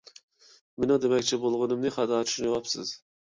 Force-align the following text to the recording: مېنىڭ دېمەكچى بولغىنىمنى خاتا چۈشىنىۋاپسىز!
مېنىڭ 0.83 0.99
دېمەكچى 1.03 1.39
بولغىنىمنى 1.43 1.93
خاتا 1.99 2.19
چۈشىنىۋاپسىز! 2.31 2.97